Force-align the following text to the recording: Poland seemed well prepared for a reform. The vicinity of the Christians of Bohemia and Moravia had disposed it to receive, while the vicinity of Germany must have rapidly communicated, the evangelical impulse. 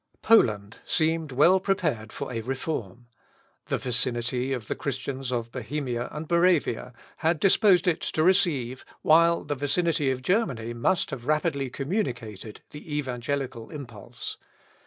Poland 0.23 0.79
seemed 0.83 1.31
well 1.31 1.59
prepared 1.59 2.11
for 2.11 2.33
a 2.33 2.41
reform. 2.41 3.05
The 3.67 3.77
vicinity 3.77 4.51
of 4.51 4.67
the 4.67 4.73
Christians 4.73 5.31
of 5.31 5.51
Bohemia 5.51 6.09
and 6.11 6.27
Moravia 6.27 6.91
had 7.17 7.39
disposed 7.39 7.85
it 7.87 8.01
to 8.17 8.23
receive, 8.23 8.83
while 9.03 9.43
the 9.43 9.53
vicinity 9.53 10.09
of 10.09 10.23
Germany 10.23 10.73
must 10.73 11.11
have 11.11 11.27
rapidly 11.27 11.69
communicated, 11.69 12.61
the 12.71 12.97
evangelical 12.97 13.69
impulse. 13.69 14.37